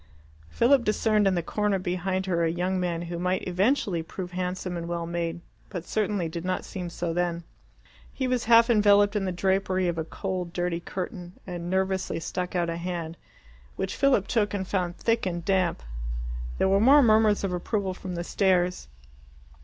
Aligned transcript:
Philip 0.49 0.83
discerned 0.83 1.27
in 1.27 1.35
the 1.35 1.43
corner 1.43 1.77
behind 1.77 2.25
her 2.25 2.43
a 2.43 2.49
young 2.49 2.79
man 2.79 3.03
who 3.03 3.19
might 3.19 3.47
eventually 3.47 4.01
prove 4.01 4.31
handsome 4.31 4.75
and 4.75 4.87
well 4.87 5.05
made, 5.05 5.41
but 5.69 5.85
certainly 5.85 6.27
did 6.27 6.43
not 6.43 6.65
seem 6.65 6.89
so 6.89 7.13
then. 7.13 7.43
He 8.11 8.27
was 8.27 8.45
half 8.45 8.67
enveloped 8.67 9.15
in 9.15 9.25
the 9.25 9.31
drapery 9.31 9.87
of 9.87 9.99
a 9.99 10.03
cold 10.03 10.53
dirty 10.53 10.79
curtain, 10.79 11.33
and 11.45 11.69
nervously 11.69 12.19
stuck 12.19 12.55
out 12.55 12.67
a 12.67 12.77
hand, 12.77 13.15
which 13.75 13.95
Philip 13.95 14.25
took 14.25 14.55
and 14.55 14.67
found 14.67 14.97
thick 14.97 15.27
and 15.27 15.45
damp. 15.45 15.83
There 16.57 16.67
were 16.67 16.79
more 16.81 17.03
murmurs 17.03 17.43
of 17.43 17.53
approval 17.53 17.93
from 17.93 18.15
the 18.15 18.23
stairs. 18.23 18.87